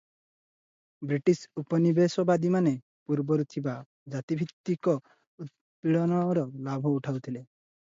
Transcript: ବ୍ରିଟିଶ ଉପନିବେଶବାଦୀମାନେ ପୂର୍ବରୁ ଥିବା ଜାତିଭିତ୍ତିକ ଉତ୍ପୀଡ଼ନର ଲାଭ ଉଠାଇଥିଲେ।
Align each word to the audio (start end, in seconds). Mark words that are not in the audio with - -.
ବ୍ରିଟିଶ 1.11 1.61
ଉପନିବେଶବାଦୀମାନେ 1.63 2.73
ପୂର୍ବରୁ 3.11 3.47
ଥିବା 3.57 3.77
ଜାତିଭିତ୍ତିକ 4.17 4.99
ଉତ୍ପୀଡ଼ନର 5.47 6.51
ଲାଭ 6.71 6.99
ଉଠାଇଥିଲେ। 7.01 7.49